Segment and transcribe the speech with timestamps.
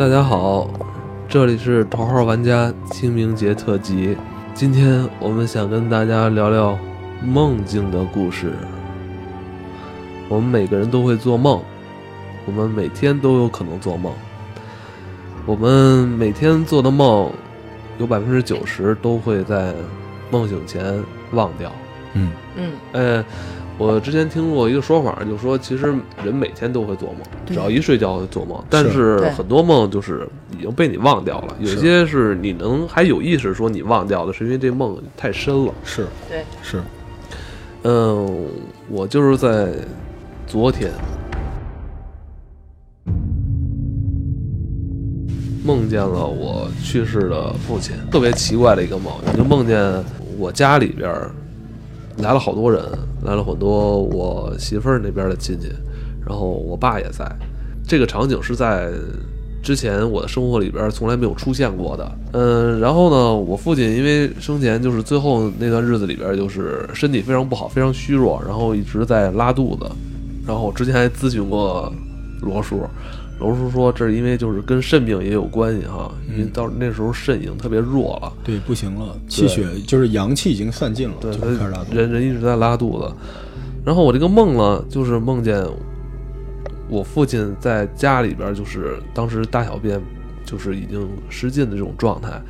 [0.00, 0.66] 大家好，
[1.28, 4.16] 这里是头号玩家清明节特辑。
[4.54, 6.78] 今天我们想跟大家聊聊
[7.22, 8.54] 梦境的故事。
[10.26, 11.60] 我们每个人都会做梦，
[12.46, 14.10] 我们每天都有可能做梦。
[15.44, 17.30] 我们每天做的梦，
[17.98, 19.74] 有百分之九十都会在
[20.30, 20.82] 梦醒前
[21.32, 21.70] 忘掉。
[22.14, 23.24] 嗯嗯，呃，
[23.80, 25.86] 我之前听过一个说法，就说其实
[26.22, 35.72] 人每天都会做梦，只要一睡觉会做梦，但是很多梦就是已经被你忘掉了，有些是你能还有意识说你忘掉的，是因为这梦太深了。
[35.82, 36.82] 是对，是，
[37.84, 38.48] 嗯，
[38.90, 39.72] 我就是在
[40.46, 40.90] 昨天
[45.64, 49.80] 梦见了我去世的父亲，特别奇怪的一个梦，我就梦见
[50.38, 51.30] 我家里边儿
[52.22, 52.82] 来了好多人，
[53.24, 55.68] 来了很多我媳妇儿那边的亲戚，
[56.26, 57.24] 然后我爸也在。
[57.86, 58.90] 这个场景是在
[59.62, 62.12] 之前我的生活里边从来没有出现过的。
[62.32, 69.86] 嗯，然后呢，我父亲因为生前就是最后那段日子里边就是身体非常不好，非常虚弱，然后一直在拉肚子。
[70.46, 71.92] 然后我之前还咨询过
[72.40, 72.82] 罗叔，
[73.40, 78.32] 罗叔说这是因为就是跟肾病也有关系哈，因为到那时候肾已经特别弱了。
[78.44, 81.96] 对，不行了，气血就是阳气已经散尽了，对，就开始拉肚子。
[81.96, 83.10] 人人一直在拉肚子。
[83.84, 85.66] 然后我这个梦呢，就是梦见
[86.88, 89.98] 我父亲在家里边，就是当时大小便
[90.44, 92.40] 就是已经失禁的这种状态。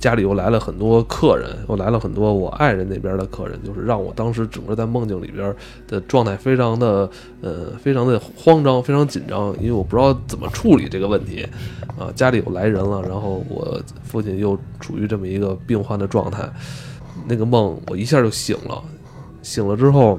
[0.00, 5.54] 家里又来了很多客人，又来了很多我爱人那边的客人，就是让我当时整个在梦境里边
[5.86, 7.08] 的状态非常的
[7.42, 11.46] 呃非常的慌张，非常紧张，因为我不知道怎么处理这个问题
[11.98, 12.10] 啊。
[12.14, 16.50] 家里有来人了，然后我父亲又处于这么一个病患的状态，
[17.28, 18.82] 那个梦我一下就醒了，
[19.42, 20.18] 醒了之后，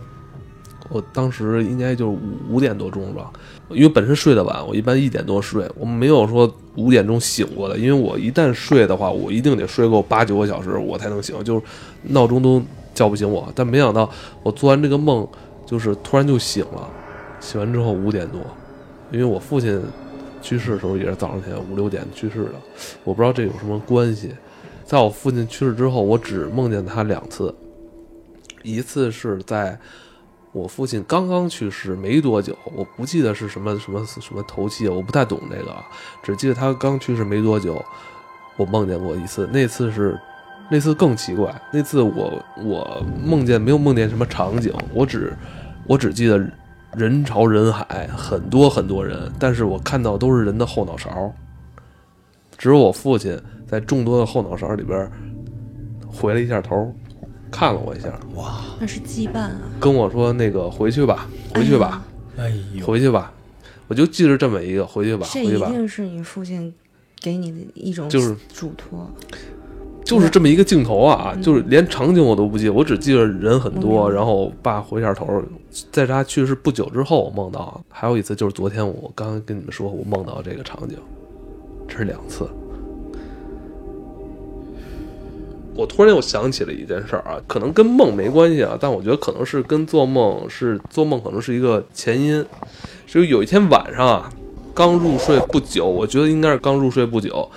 [0.91, 2.17] 我当时应该就是
[2.49, 3.31] 五点多钟吧，
[3.69, 11.61] 因为本身睡得晚，我一般一点多睡，我没有说五点钟醒过的，因为我一旦睡的话，我一定得睡够八九个小时我才能醒，就是
[12.03, 12.61] 闹钟都
[12.93, 13.49] 叫不醒我。
[13.55, 14.09] 但没想到
[14.43, 15.25] 我做完这个梦，
[15.65, 16.89] 就是突然就醒了，
[17.39, 18.41] 醒完之后五点多，
[19.11, 19.81] 因为我父亲
[20.41, 22.53] 去世的时候也是早上起来五六点去世的，
[23.05, 24.31] 我不知道这有什么关系。
[24.83, 27.55] 在我父亲去世之后，我只梦见他两次，
[28.61, 29.79] 一次是在
[30.53, 35.73] 我父亲刚刚去世没多久，我不记得是什么什么什么头七，我不太懂这个，
[36.21, 37.83] 只记得他刚去世没多久，
[38.57, 40.19] 我梦见过一次，那次是
[40.69, 45.33] 那次更奇怪，那次我我梦见没有梦见什么场景，我只
[45.87, 46.37] 我只记得
[46.95, 51.33] 人潮人海，很多很多人，但是我看到都是人的后脑勺，
[52.57, 55.09] 只有我父亲在众多的后脑勺里边
[56.05, 56.93] 回了一下头，
[57.51, 58.61] 看了我一下，哇。
[58.79, 62.03] 那是羁绊啊，跟我说那个回去吧，回去吧，
[62.37, 63.31] 哎呦，回去吧，
[63.87, 66.73] 我就记着这么一个回去吧，这一回去吧，一定是你父亲
[67.21, 69.07] 给你的一种就是嘱托。
[70.03, 71.41] 就是这么一个镜头啊，嗯。
[71.41, 75.41] 就是连场景我都不记得，我只记得人很多，然后我爸回一下头，
[75.91, 80.97] 在他去世不久之后，我梦到，还有一次就是昨天我刚刚跟你们说，我梦到这个场景，
[81.87, 82.49] 这是两次。
[85.73, 92.45] 我突然又想起了一件事儿啊，可能跟梦没关系啊，但我觉得可能是跟做梦是做梦，可能是一个前因。
[93.07, 94.29] 就有一天晚上啊，
[94.73, 97.49] 刚入睡不久，我觉得应该是刚入睡不久，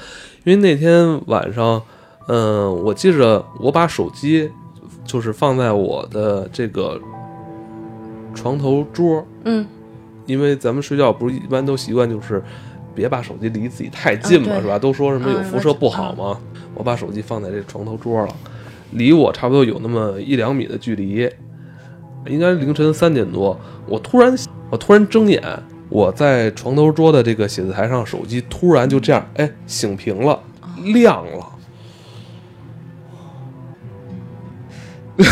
[0.45, 1.81] 因为那天晚上，
[2.29, 4.51] 嗯、我记着我把手机
[5.05, 7.01] 就是放在我的这个
[8.35, 9.65] 床头桌，嗯，
[10.27, 12.43] 因为咱们睡觉不是一般都习惯就是
[12.95, 14.79] 别把手机离自己太近嘛，嗯是吧？
[14.79, 16.39] 都说什么有嗯辐射不好嘛。
[16.75, 18.37] 我把手机放在这床头桌了，
[18.93, 21.29] 离我差不多有那么一两米的距离，
[22.27, 24.35] 应该凌晨三点多，我突然
[24.71, 25.43] 我突然睁眼，
[25.89, 30.43] 我在床头桌的这个写字台上，手机突然就这样，哎，醒屏了，
[30.93, 31.51] 亮了。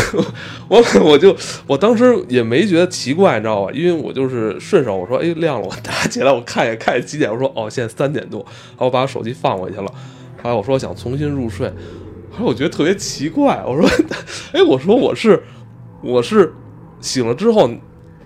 [0.69, 1.35] 我我就
[1.67, 3.71] 我当时也没觉得奇怪，你知道吧？
[3.73, 7.29] 因为我就是顺手我说，哎，亮了，我拿起来我看一眼，看几点？
[7.29, 8.39] 我说，哦，现在三点多。
[8.39, 9.93] 然后我把手机放回去了。
[10.43, 11.67] 后来我说想重新入睡，
[12.29, 13.89] 后来我觉得特别奇怪，我说，
[14.51, 15.41] 哎，我说我是
[16.01, 16.53] 我是
[16.99, 17.69] 醒了之后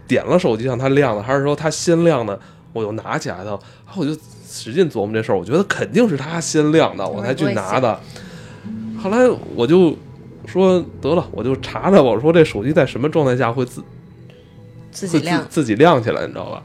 [0.08, 2.38] 点了手机让它亮的，还是说它先亮的，
[2.74, 3.52] 我就拿起来的？
[3.86, 4.20] 然后我就
[4.50, 8.00] 使劲琢磨这事儿，我觉得肯定是它先亮的，我才去拿的。
[8.98, 9.96] 后来我就
[10.48, 13.88] 说得了，我就查查，我说这手机在什么状态下会自会
[14.90, 15.46] 自自己亮。
[15.48, 16.64] 自己亮起来，你知道吧？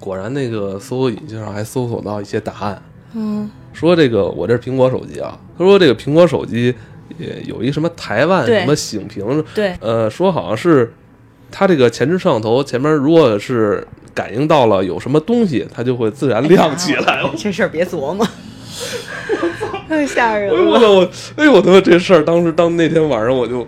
[0.00, 2.82] 果然，那个搜索引擎上还搜索到一些答案，
[3.14, 6.74] 嗯，说这个我这是苹果手机啊，他说这个苹果手机
[7.18, 10.92] 也有一什么台湾什么醒屏，对，呃，说好像是
[11.50, 17.22] 它这个前置摄像头前面如果是感应到了有什么东西，它就会自然亮起来。
[17.22, 18.26] 哎 这事儿别琢磨，
[19.88, 20.80] 太吓人哎呦我了。
[20.80, 20.90] 操！
[20.92, 23.62] 我哎呦我他妈这事儿，当时当那天晚上我就，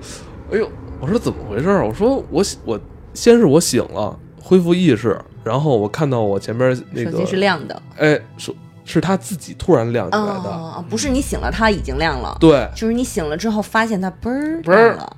[0.50, 0.68] 哎呦，
[1.00, 1.86] 我说怎么回事儿？
[1.86, 2.80] 我说我我
[3.14, 15.16] 先是我醒了，恢复意识，然后我看到我前面那个手机是亮的，哎手是他自己突然亮起来的，哦，不是你醒了，它已经亮了，对，就是你醒了之后发现它嘣儿嘣了，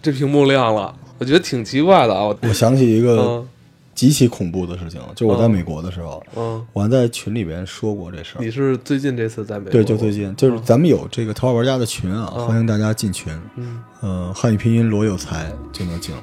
[0.00, 2.24] 这屏幕亮了，我觉得挺奇怪的啊。
[2.24, 3.48] 我我想起一个嗯
[3.94, 8.50] 极其恐怖的事情，就是我在嗯美国的时候，嗯，我还在群里边说过这事儿你。
[8.50, 9.72] 是最近这次在美国？
[9.72, 13.32] 对，就最近，就是咱们有这个头号玩家的群啊，嗯欢迎大家进群。
[13.56, 16.22] 嗯呃，汉语拼音罗有才就能进了。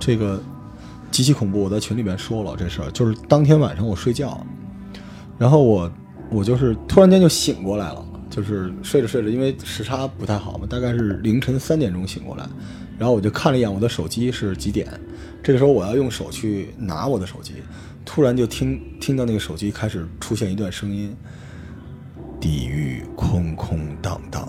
[0.00, 0.42] 这个
[1.10, 4.44] 极其恐怖，我在群里边说了这事儿，就是当天晚上我睡觉，
[5.42, 5.90] 然后我
[6.30, 12.48] 我就是突然间就醒过来了，就是睡着睡着，因为时差不太好嘛，大概是凌晨三点钟醒过来，
[12.96, 14.88] 然后我就看了一眼我的手机是几点，
[15.42, 17.54] 这个时候我要用手去拿我的手机，
[18.04, 21.12] 突然就听听到那个手机开始出现一段声音，
[22.40, 24.48] 地狱空空荡荡。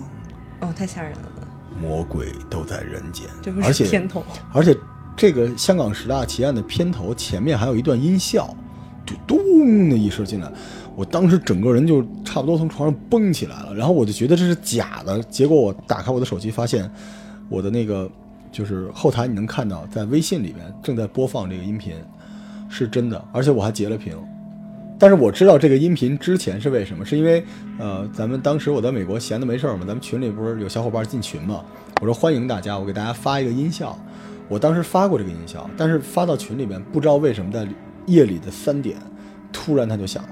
[0.60, 1.48] 哦，太吓人了，
[1.82, 4.72] 魔鬼都在人间这不，而且是片头，而且
[5.16, 8.56] 这个香港十大奇案的片头前面还有一段音效，
[9.04, 10.50] 就咚的一声进来，
[10.96, 16.90] 我当时整个人就差不多从床上蹦起来了，然后我就觉得这是假的，结果我打开我的手机，发现
[17.48, 18.10] 我的那个
[18.52, 21.94] 就是后台你能看到，在微信里面正在播放这个音频，
[22.68, 24.16] 是真的，而且我还截了屏。
[24.96, 27.44] 但是我知道这个音频之前是为什么，是因为
[27.78, 31.64] 呃，咱们当时我在美国闲的没事儿嘛，咱们群里不是有小伙伴进群嘛，
[32.00, 33.98] 我说欢迎大家，我给大家发一个音效。
[34.48, 37.66] 我当时发过这个音效，但是发到群里面，不知道为什么在
[38.06, 38.96] 夜里的三点，
[39.52, 40.28] 突然它就响了，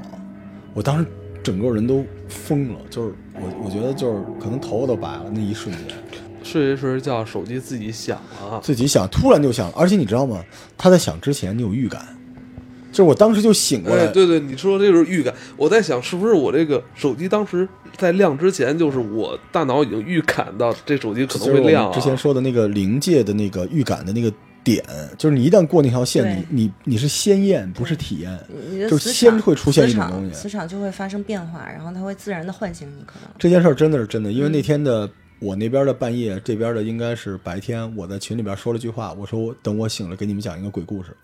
[0.75, 1.07] 我当时
[1.43, 5.97] 整个人都疯了，就是我我觉得就是可能头发都白了那一瞬间，
[6.43, 8.61] 睡着睡着觉，手机自己响了。
[8.63, 10.43] 自己响，突然就响了，而且你知道吗？
[10.79, 12.01] 他在响之前你有预感，
[12.91, 15.35] 就是我当时就醒过来，哎，对对，你说这就是预感。
[15.57, 21.93] 我在想，是不是我这个手机当时在亮之前，就是我大脑已经预感到这手机可能会亮、啊。
[21.93, 24.33] 之前说的那个临界的那个预感的那个
[24.65, 24.85] 点，
[25.19, 28.39] 就是你一旦过那条线，你你你是鲜艳，不是体验。
[28.89, 33.29] 就是先会出现一场种东西磁场就会发生变化，然后它会自然的唤醒你，可能。
[33.39, 35.09] 这件事儿真的是真的，因为嗯那天的
[35.41, 37.97] 我那边的半夜，这边的应该是白天。
[37.97, 41.17] 我在群里边说了句话，我说我等我醒了给你们讲一个鬼故事，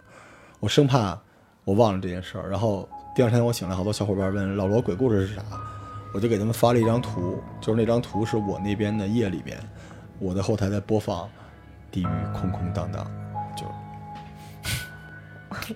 [0.60, 1.18] 我生怕
[1.64, 2.50] 我忘了这件事儿。
[2.50, 5.42] 然后第二天我醒来，好多小伙伴问老罗鬼故事是啥，
[6.12, 9.56] 我就给他们发了一张图，就是那张图是我那边的夜里边，
[10.18, 11.28] 我的后台在播放，
[11.92, 13.27] 地狱空空荡荡，就是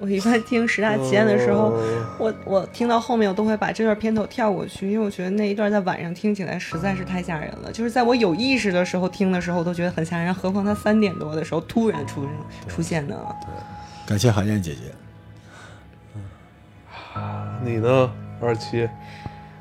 [0.01, 7.71] 我一般听十大奇案的时候，哦我我听到后面我都会把这段片头跳过去，因为我觉得那一段在晚上听起来实在是太吓人了。
[7.73, 12.27] 就是在我有意识的时候听的时候，我都觉得很吓人，何况他三点多的时候突然出
[12.69, 13.17] 出现呢？
[14.07, 14.81] 感谢韩燕姐姐。
[17.63, 18.11] 你呢，
[18.41, 18.89] 二七？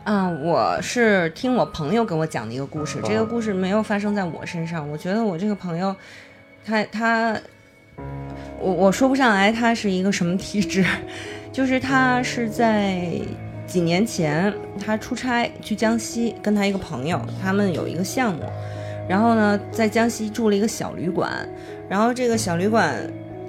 [0.03, 4.89] 啊，我是听我朋友给我讲的一个故事，这个故事没有发生在我身上。
[4.89, 5.95] 我觉得我这个朋友，
[6.65, 7.37] 他他，
[8.61, 10.85] 我我说不上来他是一个什么体质，
[11.51, 13.11] 就是他是在
[13.65, 18.43] 几年前他出差去江西，跟他一个朋友，他们有一个项目，
[19.09, 21.31] 然后呢在江西住了一个小旅馆，
[21.89, 22.95] 然后这个小旅馆。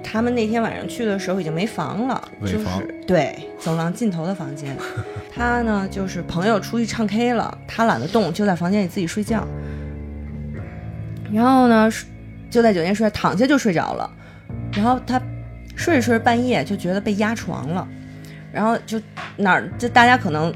[0.05, 2.65] 他们那天晚上去的时候已经没房了，就是
[3.07, 4.75] 对走廊尽头的房间。
[5.33, 9.47] 他呢，就是朋友出去唱 K 了，他懒得动，就在房间里自己睡觉。
[11.31, 11.89] 然后呢，
[12.49, 14.11] 就在酒店睡，躺下就睡着了。
[14.71, 15.21] 然后他
[15.75, 17.87] 睡着睡着，半夜就觉得被压床了，
[18.51, 19.01] 然后就
[19.37, 20.53] 哪儿就大家可能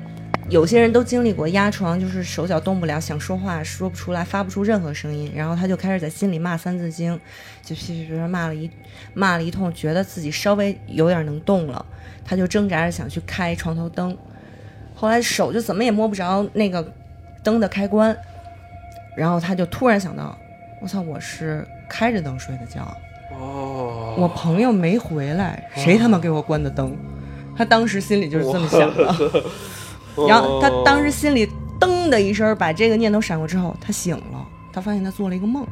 [0.49, 5.31] 有些人都经历过压床，就是手脚动不了，想说话说不出来，发不出任何声音。
[5.35, 7.13] 然后他就开始在心里骂《三字经》，
[7.61, 8.69] 就噼噼啪啪骂了一
[9.13, 11.85] 骂了一通，觉得自己稍微有点能动了，
[12.23, 14.17] 他就挣扎着想去开床头灯。
[14.95, 16.91] 后来手就怎么也摸不着那个
[17.43, 18.17] 灯的开关，
[19.15, 20.35] 然后他就突然想到，
[20.81, 22.95] 我操，我是开着灯睡的觉，
[24.17, 26.95] 我朋友没回来，谁他妈给我关的灯？
[27.55, 29.43] 他当时心里就是这么想的。
[30.27, 31.47] 然后他当时心里
[31.79, 35.65] 噔的一声把这个念头闪过之后，他醒了，他发现他做了一个梦。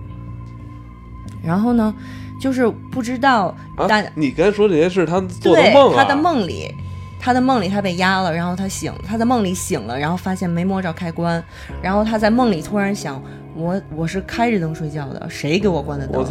[1.43, 1.93] 然后呢，
[2.39, 5.97] 就是不知道啊大、你刚才说这些事他做的对梦啊？
[5.97, 6.73] 他的梦里，
[7.19, 11.43] 他的梦里他被压了，然后他醒，他在梦里醒了，然后发现没摸着开关，
[11.81, 13.21] 然后他在梦里突然想，
[13.55, 16.25] 我我是开着灯睡觉的，谁给我关的灯？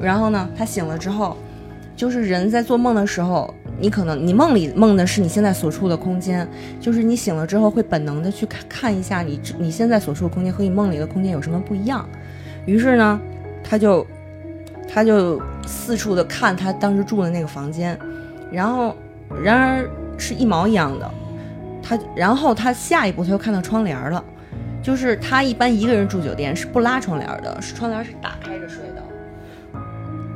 [0.00, 1.36] 然后呢，他醒了之后，
[1.96, 6.48] 就是人在做梦的时候，你可能你梦里梦的是你现在所处的空间，
[6.80, 12.08] 就是你醒了之后会本能的去看看一下你你现在所处的空间和你梦里的空间有什么不一样。
[12.66, 13.20] 于是呢，
[13.64, 14.06] 他就
[14.88, 17.98] 他就四处的看他当时住的那个房间，
[18.52, 18.94] 然后
[19.42, 21.10] 然而是一毛一样的。
[21.82, 24.22] 他然后他下一步他又看到窗帘了，
[24.88, 29.02] 就是他一般一个人住酒店是不拉窗帘的，是窗帘是打开着睡的。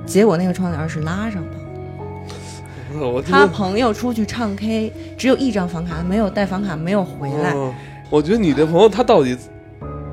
[0.04, 3.22] 结果那个窗帘是拉上的。
[3.22, 7.54] 他朋友出去唱 K，只有一张房卡，没有带房卡，没有回来。
[7.54, 7.72] 嗯
[8.10, 9.34] 我觉得你这朋友他到底，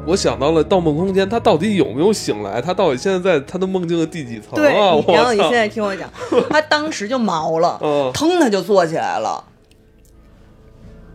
[0.06, 2.62] 我想到了《盗梦空间》，他到底有没有醒来？
[2.62, 4.72] 他到底现在在他的梦境的第几层对，
[5.14, 6.10] 然后你现在听我讲，
[6.50, 9.44] 他当时就毛了，嗯腾他就坐起来了。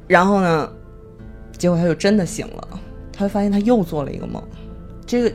[0.06, 0.70] 然后呢，
[1.56, 2.68] 结果他就真的醒了，
[3.14, 4.42] 他会发现他又做了一个梦，
[5.06, 5.32] 这个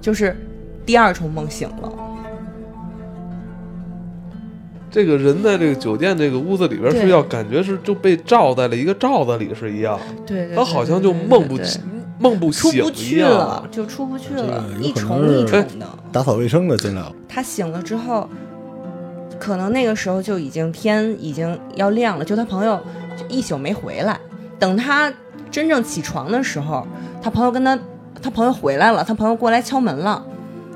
[0.00, 0.36] 就是
[0.84, 1.92] 第二重梦醒了。
[4.90, 11.80] 这个人在这个酒店这个屋子里边对是要感觉是就被罩在了一个罩子里是一样，对对，他好像就梦不起
[12.18, 13.68] 梦不醒一出不去样了，。
[13.70, 15.86] 就出不去了，一重一重的。
[16.10, 18.26] 打扫卫生的进来了，他醒了之后，
[19.38, 22.80] 可能那个时候就已经天已经要亮了，就他朋友
[23.18, 24.18] 就一宿没回来。
[24.58, 25.12] 等他
[25.50, 26.86] 真正起床的时候，
[27.22, 27.78] 他朋友跟他，
[28.22, 30.24] 他朋友回来了，他朋友过来敲门了。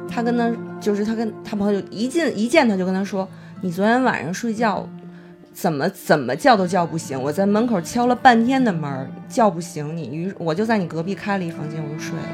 [0.08, 0.50] 他跟他
[0.80, 3.28] 就是他跟他朋友就一进一见他就跟他说
[3.62, 4.84] ：“你昨天晚上睡觉
[5.52, 12.24] 怎么怎么叫都叫不醒，我在门口敲了半天的门叫不醒你，于我就在你隔壁开了一房间，我就睡了。”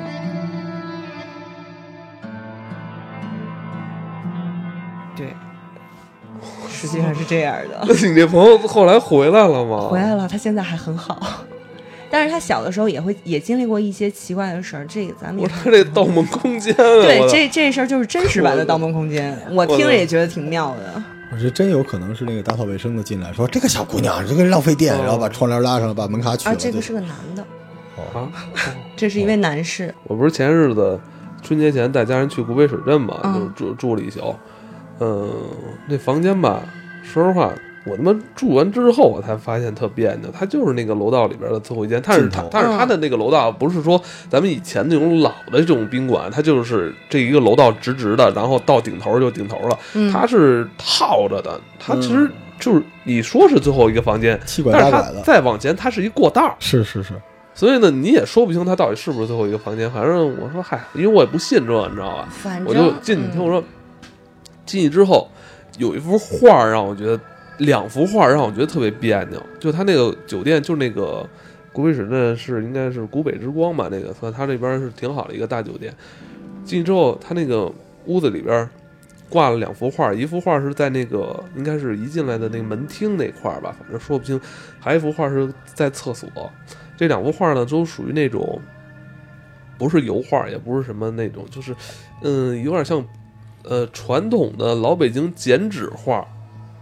[5.16, 5.35] 对，
[6.69, 7.85] 实际上是这样的。
[7.88, 9.88] 那你那朋友后来回来了吗？
[9.90, 11.19] 回来了，他现在还很好，
[12.10, 21.02] 但是他小的时候也会也经历过一些奇怪的事儿，这个咱们也我说这《盗梦空间》啊，对这这事儿就是真实版的《盗梦空间》，我听着也觉得挺妙的。
[21.32, 26.58] 我觉得真有可能是那个打扫卫生的进来说这个小姑娘这个浪费电，哦然后把窗帘拉上了，把门卡取啊，了。
[26.58, 27.42] 这个是个男的，
[28.14, 28.30] 啊，
[28.96, 30.98] 这是一位男士，我不是前日子
[31.42, 34.34] 春节前带家人去古北水镇嘛，嗯就住住了一宿。
[35.00, 35.30] 嗯，
[35.88, 36.62] 那房间吧，
[37.02, 37.52] 说实话，
[37.87, 40.31] 我他妈住完之后，我才发现特别扭。
[40.33, 49.78] 它就是那个楼道里边的最后一间，但是它但是它的那个楼道不是说咱们以前那种老的这种宾馆，它就是这一个楼道直直的，然后到顶头就顶头了。
[49.95, 52.28] 嗯，它是套着的，它其实
[52.59, 56.57] 就是你说是最后一个房间，七拐但是它八拐的，再往前它是一过道。
[56.59, 57.14] 是是是，
[57.55, 59.90] 所以呢，你也说不清它到底是不是最后一个房间。
[59.93, 62.28] 反正我说，嗨，因为我也不信这，你知道吧？
[62.31, 63.64] 反正我就进去，听我嗯说，
[64.64, 65.28] 进去之后
[65.78, 67.21] 有一幅画让我觉得，
[67.58, 69.42] 两幅画让我觉得特别别扭。
[69.58, 71.28] 就他那个酒店，就是那个
[71.72, 73.88] 古北水镇是应该是古北之光吧？
[73.90, 75.94] 那个，所以他这边是挺好的一个大酒店。
[76.64, 77.72] 进去之后，他那个
[78.06, 78.68] 屋子里边
[79.28, 84.40] 挂了两幅画，一幅画是在那个应该是一进来的那个门厅那块儿吧，反正说不清。
[84.78, 86.28] 还有一幅画是在厕所。
[86.96, 88.60] 这两幅画呢，都属于那种
[89.78, 91.75] 不是油画，也不是什么那种，就是
[92.22, 93.04] 嗯，有点像
[93.64, 96.26] 呃传统的老北京剪纸画。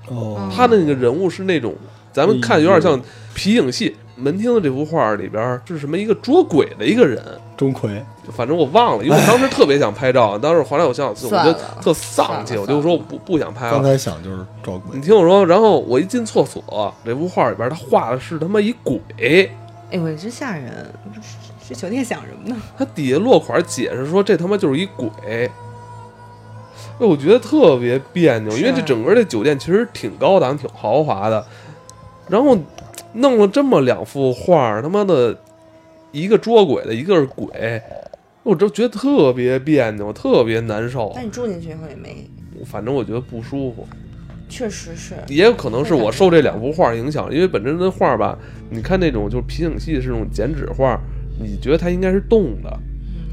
[0.08, 1.74] 哦，他的那个人物是那种
[2.12, 3.00] 咱们看有点像
[3.34, 3.94] 皮影戏。
[4.16, 5.98] 门厅的这幅画里边是什么？
[5.98, 7.20] 一个捉鬼的一个人，
[7.56, 13.82] 钟馗，反正我忘了，因为我当时特别想拍照，当时后来我想想，我觉得特丧气，我就说我不不想拍了刚。
[13.82, 19.00] 才想就是捉鬼你，听我说，然后我一进厕所，这幅画里边他画的是他妈一鬼，
[19.90, 20.94] 哎呦，这吓人！
[21.68, 22.56] 这酒店想什么呢？
[22.78, 25.50] 他底下落款解释说这他妈就是一鬼。
[27.00, 31.44] 哎，我觉得特别别扭，因为这整个这酒店其实挺高档、挺豪华的，
[32.28, 32.56] 然后
[33.14, 35.36] 弄了这么两幅画，他妈的，
[36.12, 37.82] 一个捉鬼的，一个是鬼，
[38.44, 41.26] 我就觉得特别别扭，特别难受但。
[41.26, 42.30] 你住进去以后也没，
[42.64, 43.86] 反正我觉得不舒服，
[44.48, 45.14] 确实是。
[45.26, 48.38] 也有可能是我受这两幅画影响，因为本身那画吧，
[48.70, 51.00] 你看那种就是皮影戏是那种剪纸画，
[51.40, 52.78] 你觉得它应该是动的，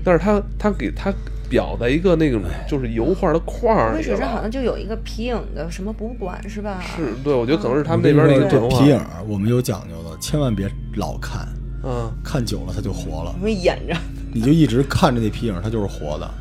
[0.03, 1.13] 但是它它给它
[1.51, 4.39] 裱在一个那种就是油画的框儿里水镇好。
[4.39, 6.81] 像就有一个皮影的什么博物馆是吧？
[6.95, 8.59] 是对，我觉得可能是他们那边的一个这。
[8.69, 11.45] 皮影我们有讲究的，千万别老看，
[11.83, 13.93] 嗯，看久了它就活了，我们演着。
[14.33, 16.31] 你就一直看着那皮影儿，它就是活的，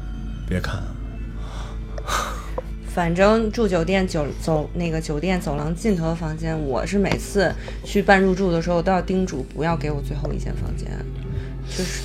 [0.48, 0.80] 别看。
[2.86, 7.52] 反正住酒店酒走那个酒店走廊尽头的房间，我是每次
[7.84, 10.88] 去办入住的时候都要叮嘱不要给我最后一间房间，
[11.68, 12.02] 就是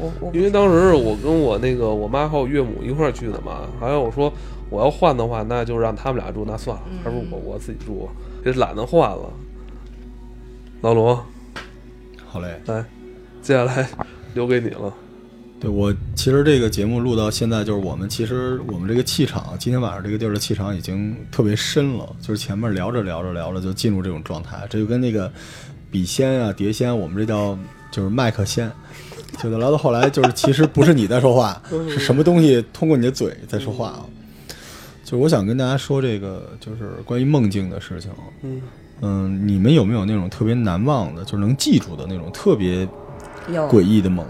[0.00, 4.32] 我我因为当时我跟我那个我妈还有岳母一块儿去的嘛，还有我说
[4.70, 8.08] 我要换的话，那就让他们俩住，那算了，还不如我我自己住，
[8.44, 9.30] 也懒得换了。
[10.80, 11.24] 老罗，
[12.26, 12.84] 好嘞，来，
[13.40, 13.88] 接下来
[14.34, 14.92] 留给你了。
[15.60, 25.32] 对我其实这个节目录到现在，就是我们其实我们这个气场，今天晚上这个地儿的气场已经特别深了，就是前面聊着聊着聊着就进入这种状态，这就跟那个
[25.90, 27.56] 笔仙啊、碟仙，我们这叫
[27.90, 28.70] 就是麦克仙，
[29.42, 34.06] 就聊到后来就是其实不是你在说话， 是什么东西通过你的嘴在说话啊？
[35.04, 38.10] 就是我想跟大家说这个，就是关于梦境的事情。
[38.42, 38.62] 嗯
[39.00, 42.88] 嗯，你们有没有那种特别难忘的，就是能记住的那种特别
[43.68, 44.24] 诡异的梦？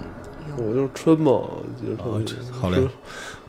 [0.59, 1.47] 有我就是春梦，
[1.81, 2.79] 记得特哦别这好嘞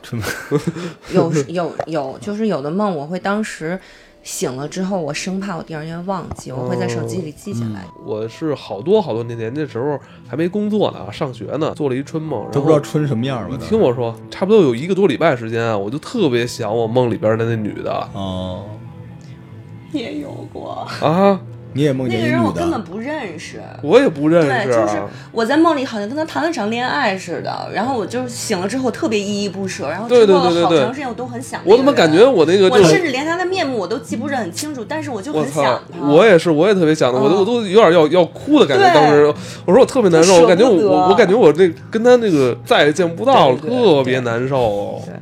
[0.04, 0.62] 春梦
[1.14, 3.80] 有有有，就是有的梦我会当时
[4.26, 7.86] 醒了之后，我生怕我第二天忘记，我会在手机里记下来。
[8.04, 13.56] 我是好多好多年前那时候还没工作呢，上学呢，做了一春梦，然后都不知道春什么样了？
[13.56, 18.66] 你听我说，差不多有一个多礼拜时间啊，我就特别想我梦里边的那女的哦，
[19.92, 21.40] 也有过，啊，
[21.76, 23.62] 你也梦那个人我根本不认识。
[23.84, 24.98] 我也不认，识，对就是
[25.34, 31.60] 我在梦里好像跟他谈了场恋爱似的，然后我就醒了之后特别依依不舍，然后对之后对对对对好长时间我都很想。
[31.66, 36.08] 我怎么感觉我那个我就是甚至连他的面目我都记不是很清楚，但是我就很想他。！
[36.08, 38.94] 我也是，我也特别想他，我都嗯我都有点要要哭的感觉。
[38.94, 39.26] 当时
[39.66, 45.02] 我说我特别难受，我感觉我我我感觉我这跟他那个再也见不到了，特别难受。
[45.06, 45.14] 对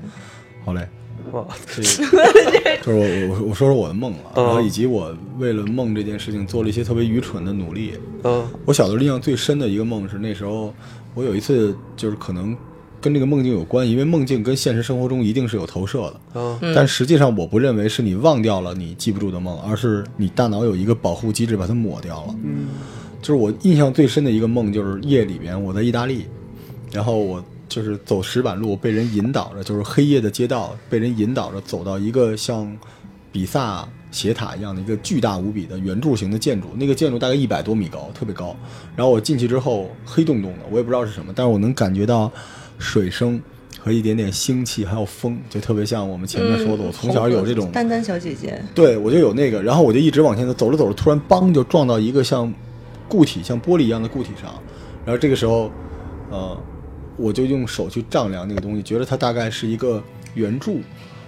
[0.64, 0.88] 好嘞。
[1.34, 1.82] 啊这
[2.84, 7.94] 就是我我我说说我的梦啊，嗯然后以及我为了梦这件事情做了一些特别愚蠢的努力。
[8.24, 10.74] 嗯我小的时候印象最深的一个梦是那时候
[11.16, 12.56] 我有一次就是可能
[13.02, 16.02] 跟这个梦境有关，因为梦境跟现实生活中一定是有投射
[16.34, 16.40] 的。
[16.40, 22.36] 啊嗯但实际上我不认为是你忘掉了你记不住的梦，而是你大脑有一个保护机制把它抹掉了。
[22.44, 22.68] 嗯
[23.22, 26.26] 就是我印象最深的一个梦，就是夜里边我在意大利，
[26.92, 27.44] 然后我
[27.74, 32.72] 就是走石板路，被人引导着，就是黑夜的街道，被人引导着走到一个像
[33.32, 38.56] 比萨斜塔一样的一个巨大无比的圆柱形的建筑，那个建筑大概一百多米高，特别高。
[38.96, 42.32] 然后我进去之后，黑洞洞的，我也不知道是什么，但是我能感觉到
[42.78, 43.42] 水声
[43.80, 52.54] 和一点点腥气，还有风，就特别像我们前面说的，我从小有这种丹丹小姐姐，对，我就有那个，然后我就一直往前走，走着走着，突然梆就撞到一个像
[53.10, 54.54] 固体、像玻璃一样的固体上，
[55.04, 55.72] 然后这个时候，
[56.30, 56.56] 呃，
[57.18, 60.04] 我就用手去丈量那个东西，觉得它大概是一个
[60.34, 60.82] 圆柱，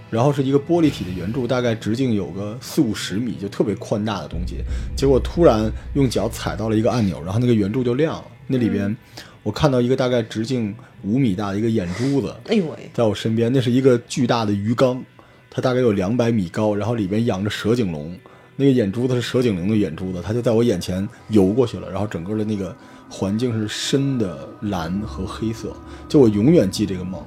[0.10, 4.58] 然后是一个玻璃体的圆柱，大概直径有个四五十米，就特别宽大的东西。
[4.96, 8.96] 结果突然用脚踩到了一个按钮，然后那个圆柱就亮了，那里边
[9.44, 15.04] 我看到一个大概直径五米大的一个眼珠子，哎呦喂，在我身边，那是一个巨大的鱼缸，
[15.50, 18.18] 它大概有两百米高，然后里边养着蛇颈龙，
[18.56, 22.76] 那个眼珠子是蛇颈龙的眼珠子，它就在我眼前游过去了，然后整个的那个
[23.10, 25.74] 环境是深的蓝和黑色，
[26.10, 27.22] 就我永远记这个梦。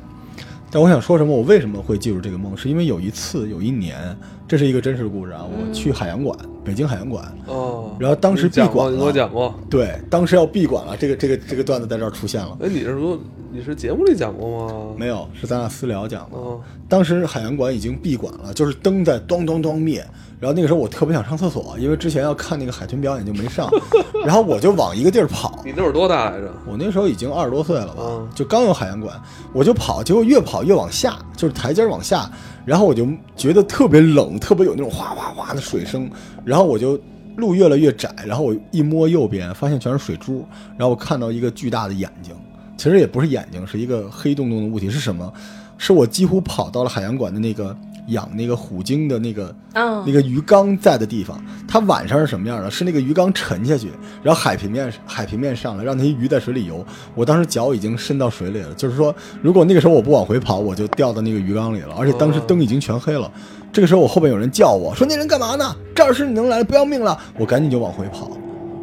[0.70, 1.34] 但我想说什么？
[1.34, 2.54] 我为什么会记住这个梦？
[2.54, 4.14] 是因为有一次，有一年，
[4.46, 5.42] 这是一个真实故事啊。
[5.42, 9.54] 我去海洋馆，北京海洋馆，哦，然后当时闭馆了你给我讲过。
[9.70, 10.94] 对，当时要闭馆了。
[10.94, 13.18] 这个这个这个段子在这儿出现了，哎，你是说
[13.50, 14.94] 你是节目里讲过吗？
[14.98, 15.26] 没有？
[15.32, 16.36] 是咱俩私聊讲的。
[16.36, 20.04] 哦当时海洋馆已经闭馆了，就是灯在咚咚咚灭。
[20.38, 23.68] 然后那个时候我特别想上厕所，因为之前要看那个海豚表演就没上，
[24.24, 25.60] 然后我就往一个地儿跑。
[25.64, 26.52] 你那会儿多大来着？
[26.66, 29.20] 我那时候已经二十多岁了吧嗯，就刚有海洋馆，
[29.52, 32.30] 我就跑，结果越跑越往下，就是台阶儿往下，
[32.64, 36.10] 然后我就觉得特别冷，特别有那种哗哗哗的水声，
[36.44, 36.98] 然后我就
[37.36, 40.44] 路越来越窄，然后我一摸右边，发现全是水珠，
[40.76, 42.32] 然后我看到一个巨大的眼睛，
[42.78, 45.30] 其实也不是眼睛，是一个黑洞洞的物体，是什么？
[45.76, 47.76] 是我几乎跑到了海洋馆的那个
[48.08, 52.68] 养那个虎鲸的那个嗯那个鱼缸在的地方，它晚上是什么样的？
[52.68, 53.88] 是那个鱼缸沉下去，
[54.22, 56.84] 然后海平面海平面上来，让那些鱼在水里游。
[57.14, 61.94] 我当时脚已经伸到水里了，就是说，如果那个时候我不往回跑，我就掉到那个鱼缸里了。
[61.96, 63.30] 而且当时灯已经全黑了。
[63.72, 65.76] 这个时候我后边有人叫我说：“那人干嘛呢？
[65.94, 68.30] 这儿是你能来，不要命了！”我赶紧就往回跑。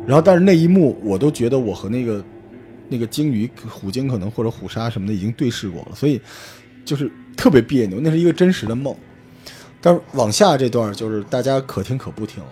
[0.05, 2.23] 然后，但是那一幕我都觉得我和那个
[2.89, 6.19] 那个鲸鱼、虎鲸可能或者虎鲨什么的已经对视过了，所以
[6.83, 7.99] 就是特别别扭。
[7.99, 8.95] 那是一个真实的梦。
[9.81, 12.43] 但是往下这段就是大家可听可不听，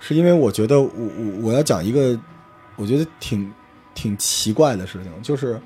[0.00, 2.18] 是因为我觉得我我我要讲一个
[2.74, 3.48] 我觉得挺
[3.94, 5.60] 挺奇怪的事情，就是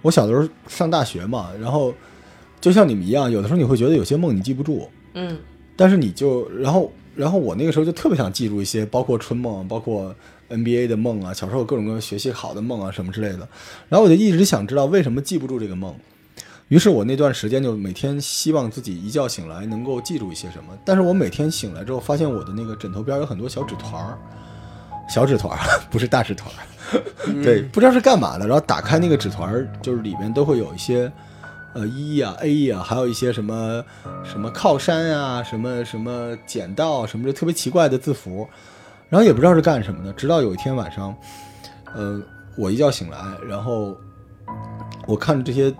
[0.00, 1.92] 我小的时候上大学嘛，然后
[2.60, 5.36] 就像你们一样，有的时候你会觉得有些梦你记不住，嗯
[5.74, 10.14] 但是你就然后然后我那个时候就特别想记住一些，包括春梦，包括
[10.52, 13.48] NBA 的梦啊，小时候各种各样学习好的梦啊什么之类的，
[13.88, 15.94] 然后我就一直想知道为什么记不住这个梦。
[16.68, 24.16] 于是我那段时间就每天希望自己一觉醒来能够记住一些什么，但是我每天醒来之后，发现我的那个枕头边有很多小纸团儿，
[25.06, 25.60] 小纸团儿
[25.90, 28.46] 不是大纸团儿，对，不知道是干嘛的。
[28.46, 31.12] 然后打开那个纸团儿，就是里面都会有一些，
[31.74, 33.84] 呃一呀、A 呀、还有一些什么
[34.24, 38.48] 什么靠山啊，什么什么捡到什么的特别奇怪的字符，
[39.12, 40.10] 然后也不知道是干什么的。
[40.14, 41.14] 直到有一天晚上，
[41.94, 42.18] 呃，
[42.56, 43.94] 我一觉醒来，然后
[45.06, 45.70] 我看着这些，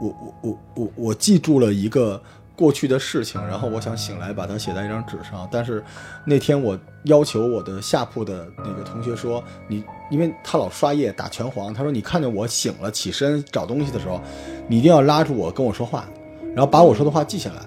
[0.00, 2.22] 我我我我我记住了一个
[2.54, 5.82] 过去的事情，然后我想醒来把它写在一张纸上，但是
[6.24, 14.20] 那天我要求我的下铺的那个同学说，你因为他老刷夜打拳皇，他说你看见我醒了起身找东西的时候，
[14.68, 16.08] 你一定要拉住我跟我说话，
[16.54, 17.62] 然后把我说的话记下来。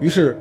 [0.00, 0.38] 于是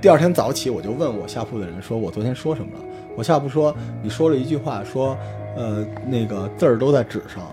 [0.00, 2.84] 第二天早起，我就问我下铺的人说，我昨天说什么了？
[3.16, 5.14] 我下铺说你说了一句话，说
[5.56, 7.44] 呃那个字儿都在纸上。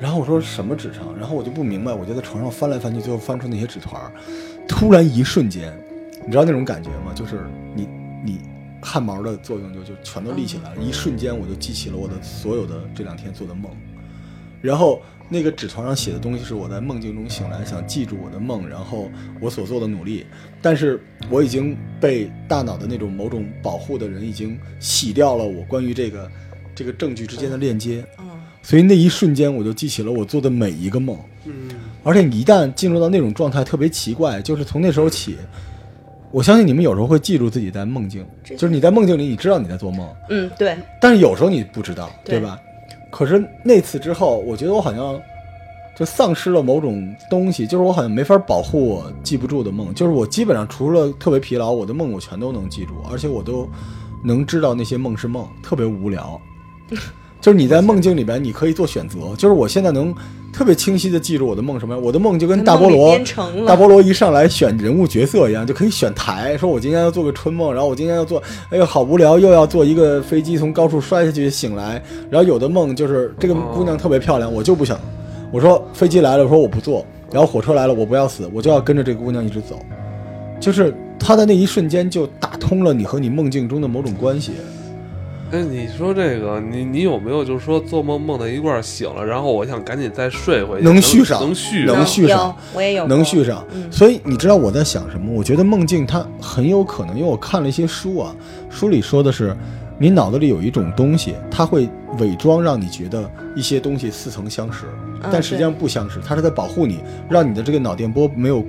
[0.00, 1.16] 然后我说什么纸上？
[1.16, 4.10] 然后我就不明白，我就在床上翻来翻去，最后翻出那些纸团儿。
[4.66, 5.72] 突然一瞬间，
[6.24, 7.12] 你知道那种感觉吗？
[7.14, 7.88] 就是你
[8.24, 8.40] 你
[8.82, 10.82] 汗毛的作用就就全都立起来了。
[10.82, 13.70] 一瞬间我就记起了我的所有的这两天做的梦，
[14.60, 19.10] 然后那个纸团上写的东西是我在梦境中醒来想记住我的梦，然后
[19.40, 20.26] 我所做的努力。
[20.60, 26.30] 但是我已经被大脑的那种某种保护的人已经洗掉了我关于这个
[26.74, 28.04] 这个证据之间的链接。
[28.18, 28.24] 嗯
[28.60, 31.16] 所以那一瞬间，我就记起了我做的每一个梦。
[31.46, 31.70] 嗯，
[32.02, 35.38] 而且你一旦进入到那种状态，特别奇怪，就是从那时候起，
[36.30, 42.60] 我相信你们有时候会记住自己在梦境，就是你在梦境里，你知道你在做梦，嗯，对，但是有时候你不知道，对对吧？
[43.10, 45.20] 可是那次之后，我觉得我好像
[45.96, 53.68] 就丧失了某种东西，就是我好像没法保护我记不住的梦，就是我基本上除了特别疲劳，我的梦我全都能记住，而且我都
[54.22, 56.40] 能知道那些梦是梦，特别无聊。
[57.40, 59.18] 就是你在梦境里边，你可以做选择。
[59.36, 60.14] 就是我现在能
[60.52, 63.16] 特别清晰的记住我的梦什么样，我的梦就跟大菠萝
[63.64, 74.98] 大菠萝一上来选人物角色一样，就可以选台，说我今天要做个春梦，然后我今天要做，哎呦好无聊，又要做一个飞机从高处摔下去醒来，然后有的梦就是这个姑娘特别漂亮，我就不想，
[75.52, 79.78] 我说飞机来了，我说我不坐，然后火车来了，我不要死，我就要跟着这个姑娘一直走，
[80.58, 84.52] 就是她的那一瞬间就打通了你和你梦境中的某种关系。
[85.50, 93.64] 哎，你说这个，你你有没有就是说做梦梦到一块儿醒了，然后我想赶紧再睡回去，能能续上能续能续上，我也有能续上。
[93.72, 95.32] 嗯所以你知道我在想什么？
[95.32, 98.36] 我觉得梦境它很有可能，因为我看了一些书啊，
[98.68, 99.56] 书里说的是，
[99.98, 104.84] 你脑子里有一种东西，它会伪装让你觉得一些东西似曾相识，
[105.22, 106.98] 嗯但实际上不相识，它是在保护你，
[107.30, 108.62] 让你的这个脑电波没有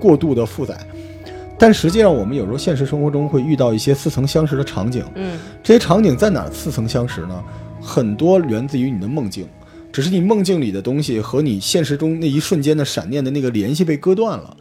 [0.00, 0.74] 过度的负载。
[1.58, 7.42] 但实际上，我们有时候现实生活中会遇到一些似曾相识的场景，嗯这些场景在哪儿似曾相识呢？
[7.80, 9.46] 很多源自于你的梦境，
[9.92, 14.56] 只是你梦境里的东西和你现实中那一瞬间的闪念的那个联系被割断了。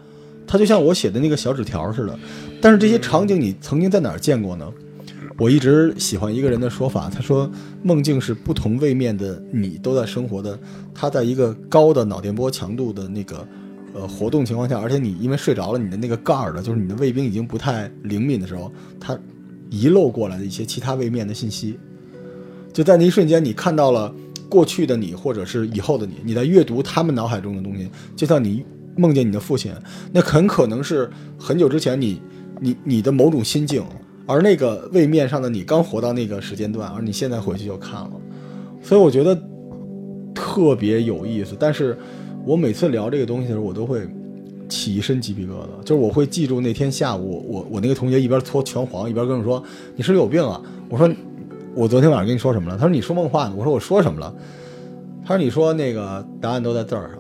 [0.48, 2.18] 它就像我写的那个小纸条似的。
[2.62, 4.72] 但是这些场景你曾经在哪儿见过呢？
[5.38, 7.52] 我一直喜欢一个人的说法，他说
[7.84, 10.58] 梦境是不同位面的你都在生活的，
[10.94, 13.46] 他在一个高的脑电波强度的那个
[13.96, 19.18] 呃活动情况下，而且你因为睡着了，你的那个盖儿的就是你的卫兵已经不太灵敏的时候，它
[19.72, 21.80] 遗漏过来的一些其他位面的信息，
[22.72, 24.14] 就在那一瞬间，你看到了
[24.48, 28.64] 过去的你，或者是以后的你，你在阅读他们脑海中的东西，就像你
[28.96, 29.74] 梦见你的父亲，
[30.12, 32.22] 那很可能是很久之前你
[32.60, 33.84] 你你的某种心境，
[34.26, 38.12] 而那个位面上的你刚活到那个时间段，而你现在回去就看了，
[38.82, 39.36] 所以我觉得
[40.34, 41.56] 特别有意思。
[41.60, 41.98] 但是
[42.46, 44.08] 我每次聊这个东西的时候，我都会
[44.70, 49.62] 起一身鸡皮疙瘩，就是我会记住那天下午，我我那个同学一边搓拳皇，一边跟我说
[49.98, 51.12] ：“你是不是有病啊？”我说
[51.74, 54.32] ：“我昨天晚上跟你说什么了？”他说：“你说梦话呢。”我说：“我说什么了？”
[55.26, 57.18] 他说：“你说那个答案都在字儿上。”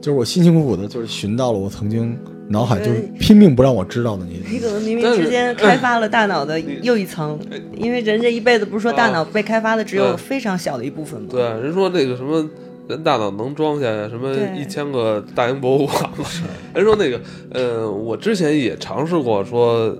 [0.00, 2.16] 就是我辛辛苦苦的，就是寻到了我曾经
[2.48, 4.52] 脑海就是拼命不让我知道的那些。
[4.52, 7.38] 你可能冥但是冥之间开发了大脑的又一层，
[7.76, 11.28] 因为人这一辈子不是说大脑被开发的只有嗯非常小的一部分吗？
[11.30, 12.48] 对，人说那个什么。
[12.92, 16.24] 人大脑能装下什么对一千个大英博物馆吗？
[16.74, 17.20] 人说那个，
[17.52, 19.96] 呃，我之前也尝试过说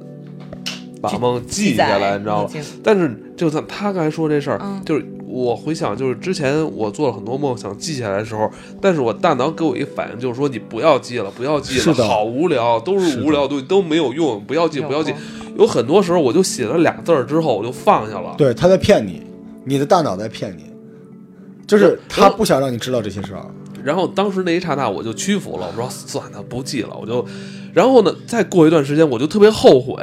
[1.00, 2.50] 把梦记下来，你知道吗？
[2.84, 8.50] 但是就像他刚才说这事儿，嗯就是我回想，就是之前我做了很多梦想记下来的时候，
[8.82, 15.14] 但是我大脑给我一反应，就是说你不要记了，不要记了，是好无聊，都是无聊的东西，都没有用，不要记，不要记。
[15.56, 18.34] 有很多时候我就写了俩字儿之后，我就放下了。
[18.36, 19.22] 对，他在骗你，
[19.64, 20.64] 你的大脑在骗你，
[21.78, 23.44] 就是他不想让你知道这些事儿。
[23.82, 27.24] 然后当时那一刹那我就屈服了，我说算了，不记了，我就，
[27.72, 29.96] 然后呢，再过一段时间我就特别后悔，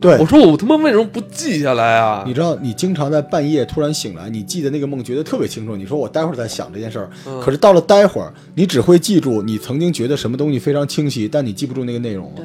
[0.00, 2.32] 对我，说我他妈为什么不记下来啊你？
[2.32, 5.74] 知道，你经常在半夜突然醒来，你记得那个梦觉得特别清楚。
[5.74, 12.42] 你说我待会儿再想这件事儿，嗯可是到了待会儿，你只会记住你曾经觉得什么东西非常清晰，但你记不住那个内容了。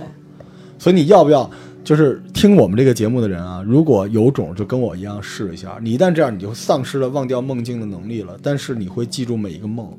[0.79, 1.47] 所以你要不要
[1.89, 3.63] 就是听我们这个节目的人啊？
[3.65, 5.79] 如果有种，就跟我一样试一下。
[5.81, 8.37] 你一旦这样，你就丧失了忘掉梦境的能力了。
[8.43, 9.91] 但是你会记住每一个梦，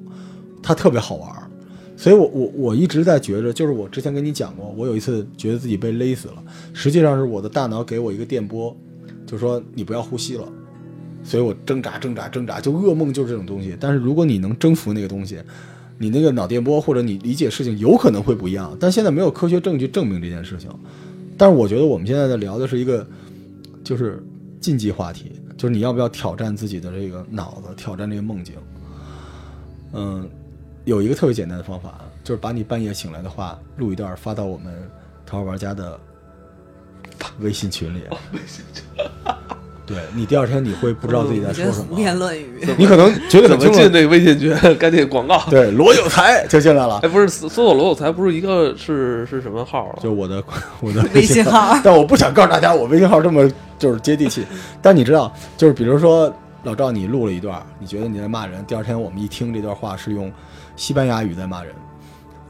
[0.63, 1.29] 它特别好玩。
[1.97, 6.35] 所以我我我一直在觉着，就是我之前跟你讲过，我有一次觉得自己被勒死了，
[6.73, 8.73] 实际上是我的大脑给我一个电波，
[9.27, 10.47] 就说你不要呼吸了。
[11.25, 13.77] 所以我挣扎挣扎挣扎，就噩梦就是这种东西。
[13.81, 15.41] 但是如果你能征服那个东西，
[15.99, 20.71] 你那个脑电波或者你理解事情有可能会不一样，但现在没有科学证据证明这件事情。
[21.41, 23.07] 但是我觉得我们现在在聊的是一个
[23.83, 24.23] 就是
[24.61, 28.57] 禁忌话题，就是你要不要挑战自己的这个脑子，挑战这个梦境。
[29.95, 30.29] 嗯，
[30.85, 34.75] 有一个特别简单的方法，就是把你半夜醒来的话录一段发到我们
[35.25, 35.99] 《桃花玩家》的
[37.39, 38.03] 微信群里。
[39.91, 42.65] 对你第二天你会不知道自己在说什么，胡言乱语。
[42.79, 43.59] 你可能觉得怎。
[43.59, 44.55] 么进那个微信群？
[44.77, 45.43] 赶紧广告。
[45.51, 49.99] 对，罗有才就进来了哎，，不是搜搜索罗有才，不是一个是是什么号啊？
[50.01, 50.41] 就我的
[50.81, 54.47] 我的微信号但我不想告诉大家我微信号这么就是接地气。
[54.81, 60.31] 但你知道，就是比如说老赵，你录了一段，你觉得你在骂人，第二天我们一听这段话是用
[60.77, 61.73] 西班牙语在骂人，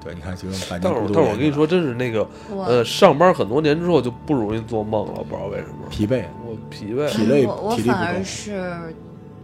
[0.02, 2.26] 对，你看就用百年但是孤但是我跟你说，真是那个
[2.66, 5.88] 呃，上班很多年之后就不容易做梦了，不知道为什么。
[5.90, 6.39] 疲惫，我
[6.70, 8.72] 疲惫，体力我我反而是，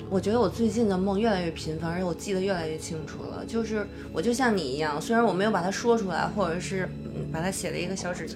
[0.09, 3.45] 我觉得我最近的梦越来越频繁，而且我记得越来越清楚了。
[3.45, 8.29] 就是我就像你一样，虽然我没有把它说出来，或者是嗯把它写在一个小纸，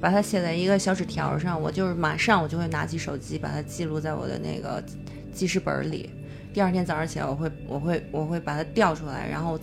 [0.00, 4.82] 把它写在一个小纸条上，我就是马上我就会拿起手机把它记录在我的那个
[5.32, 6.10] 记事本里。
[6.52, 9.60] 第二天早上起来，我会我会我会把它调出来，然后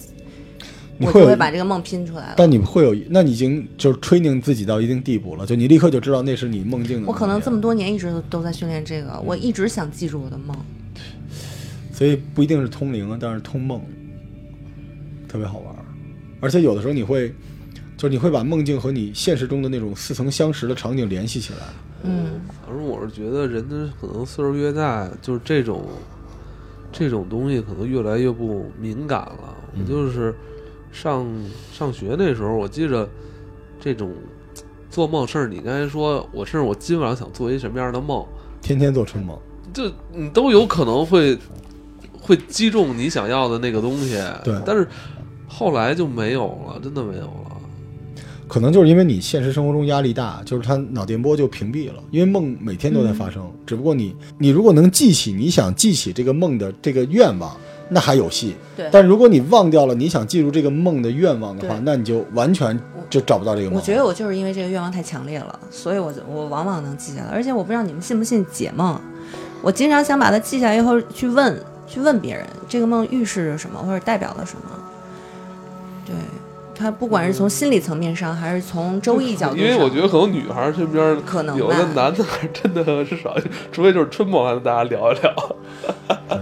[0.97, 2.33] 你会有会把这个梦拼出来了。
[2.37, 7.07] 但你会有，那你已经就是 training 自己到一定地步了，就你立刻就知道那是你梦境的。
[7.07, 10.55] 我可能这么，多年一直都都在训练这个，我一直想记住我的梦。
[11.91, 13.81] 所以不一定是通灵啊，但是通梦
[15.27, 15.75] 特别好玩，
[16.39, 17.29] 而且有的时候你会，
[17.95, 21.59] 就是你会把梦境和你现实中的那种似曾相识的场景联系起来。
[22.03, 25.87] 嗯，反正我是觉得人的可能岁数越大，就是这种
[26.91, 29.55] 这种东西可能越来越不敏感了。
[29.75, 30.35] 嗯我就是
[30.93, 31.27] 上
[31.73, 33.09] 上学那时候，我记着
[33.81, 34.13] 这种
[34.89, 38.23] 做梦，甚至你刚才说，我甚至我今晚上想做一什么样的梦，
[38.61, 39.37] 天天做春梦，
[39.73, 41.37] 就你都有可能会
[42.13, 44.21] 会击中你想要的那个东西。
[44.43, 44.55] 对。
[44.65, 44.87] 但是
[45.47, 47.57] 后来就没有了，真的没有了。
[48.47, 57.57] 可能就是因为你现实生活中压力大，就是他脑电波就屏蔽了，因为梦每天都在发生，只不过你你如果能记起你想记起这个梦的这个愿望，
[57.93, 58.55] 那还有戏。
[58.75, 58.89] 对。
[58.91, 62.77] 但如果你忘掉了你想记住这个梦的愿望的话，那你就完全
[63.09, 63.75] 就找不到这个梦。
[63.75, 67.29] 我觉得我就是因为这个愿望太强烈了，所以我就我往往能记下来。
[67.31, 68.99] 而且我不知道你们信不信解梦，
[69.61, 74.63] 我经常想把它记下来以后去问去问别人，这个梦预示着什么或者代表了什么。
[76.05, 76.15] 对，
[76.75, 83.37] 它不管是从心理层面上，还是从周易角度上，因为我觉得可能女孩身边可能有的男的还真的 是少，
[83.71, 85.55] 除非就是春梦，还能大家聊一聊。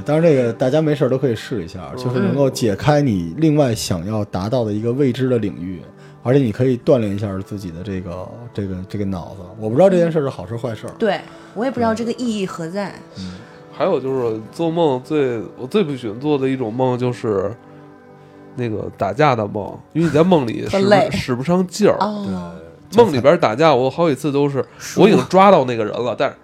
[0.01, 5.81] 对当然这个大家没事儿都可以试一下，就是能够解开你另外想要达到的一个未知的领域，
[6.23, 9.41] 而且你可以锻炼一下自己的这个这个这个脑子。
[9.59, 10.93] 我不知道这件事儿是好事坏事儿。
[10.97, 11.19] 对
[11.53, 12.93] 我也不知道这个意义何在。
[13.17, 13.35] 嗯
[13.73, 17.51] 还有就是做梦最我最不喜欢做的一种梦就是
[18.55, 21.95] 那个打架的梦，因为你在梦里使使不上劲儿。
[21.99, 22.53] 哦，
[22.95, 24.63] 梦里边打架，我好几次都是
[24.97, 26.35] 我已经抓到那个人了，但是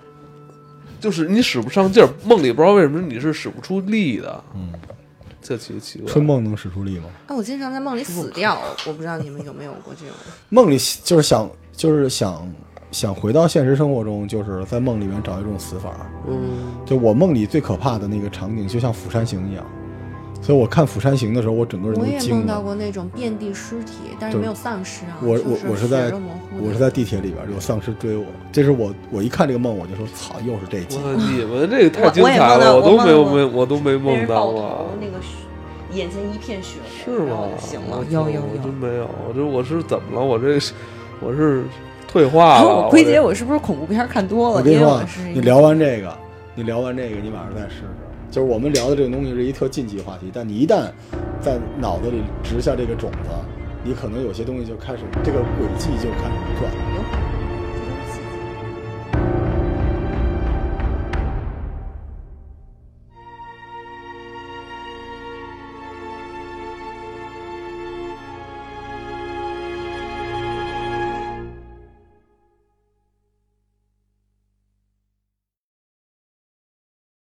[1.00, 4.72] 就是你使不上劲儿，梦里不知道为什么你是使不出力的，嗯，
[5.42, 6.12] 这奇奇怪。
[6.12, 7.06] 春梦能使出力吗？
[7.28, 10.16] 啊，我经常在梦里死掉，我不知道你们有没有过这种。
[10.50, 12.52] 梦里就是想就是想
[12.92, 16.10] 想回到现实生活中，就是在梦里面找一种死法。
[16.28, 19.66] 嗯，就我梦里最可怕的那个场景，就像《釜山行》一样。
[20.48, 22.62] 所以我看《釜山行》的时候，我整个人我都惊也梦到。
[22.62, 25.20] 过那种遍地尸体，但是没有丧尸啊。
[25.22, 26.10] 我我我是在
[26.58, 30.96] 我是在地铁里边有丧尸追我，这是我我一看这个梦我就说操，又是这集。
[31.00, 35.36] 哇，你们这个太精彩了，我我都没有梦到过没我都没梦到那个血
[35.92, 38.02] 眼前一片血是吗醒了。
[38.10, 38.74] 有有我真。
[38.74, 40.26] 没有，我这我是怎么了？
[40.26, 40.74] 我这是
[41.20, 41.66] 我是
[42.08, 42.84] 退化了。
[42.84, 44.60] 我归这结我是不是恐怖片看多了？
[44.60, 46.18] 我跟你说你聊完这个，
[46.56, 48.07] 你聊完这个，你晚上再试试。
[48.30, 50.92] 就是我们聊的这个东西是一特禁忌话题，但你一旦
[51.42, 53.30] 在脑子里植下这个种子，
[53.84, 56.97] 你可能有些东西就开始这个轨迹就开始转。